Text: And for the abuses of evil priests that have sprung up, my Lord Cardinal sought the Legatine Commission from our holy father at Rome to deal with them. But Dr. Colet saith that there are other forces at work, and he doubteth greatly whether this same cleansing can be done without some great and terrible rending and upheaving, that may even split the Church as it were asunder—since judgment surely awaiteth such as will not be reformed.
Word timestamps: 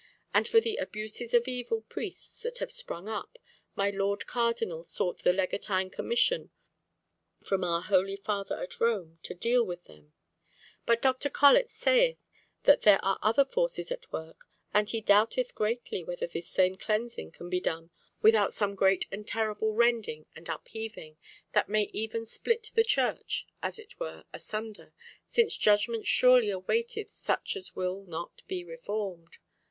And 0.33 0.47
for 0.47 0.59
the 0.59 0.77
abuses 0.77 1.31
of 1.35 1.47
evil 1.47 1.81
priests 1.83 2.41
that 2.41 2.57
have 2.57 2.71
sprung 2.71 3.07
up, 3.07 3.37
my 3.75 3.91
Lord 3.91 4.25
Cardinal 4.25 4.83
sought 4.83 5.19
the 5.19 5.31
Legatine 5.31 5.91
Commission 5.91 6.49
from 7.43 7.63
our 7.63 7.83
holy 7.83 8.15
father 8.15 8.59
at 8.63 8.79
Rome 8.79 9.19
to 9.21 9.35
deal 9.35 9.63
with 9.63 9.83
them. 9.83 10.13
But 10.87 11.03
Dr. 11.03 11.29
Colet 11.29 11.69
saith 11.69 12.31
that 12.63 12.81
there 12.81 12.97
are 13.05 13.19
other 13.21 13.45
forces 13.45 13.91
at 13.91 14.11
work, 14.11 14.47
and 14.73 14.89
he 14.89 15.01
doubteth 15.03 15.53
greatly 15.53 16.03
whether 16.03 16.25
this 16.25 16.49
same 16.49 16.77
cleansing 16.77 17.33
can 17.33 17.47
be 17.47 17.61
done 17.61 17.91
without 18.23 18.53
some 18.53 18.73
great 18.73 19.05
and 19.11 19.27
terrible 19.27 19.75
rending 19.75 20.25
and 20.35 20.49
upheaving, 20.49 21.17
that 21.53 21.69
may 21.69 21.83
even 21.93 22.25
split 22.25 22.71
the 22.73 22.83
Church 22.83 23.45
as 23.61 23.77
it 23.77 23.99
were 23.99 24.25
asunder—since 24.33 25.55
judgment 25.57 26.07
surely 26.07 26.49
awaiteth 26.49 27.11
such 27.11 27.55
as 27.55 27.75
will 27.75 28.03
not 28.05 28.41
be 28.47 28.63
reformed. 28.63 29.37